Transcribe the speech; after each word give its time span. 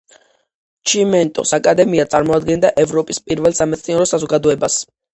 ჩიმენტოს 0.93 1.51
აკადემია 1.59 2.07
წარმოადგენდა 2.15 2.75
ევროპის 2.87 3.23
პირველ 3.31 3.61
სამეცნიერო 3.63 4.13
საზოგადოებას. 4.17 4.85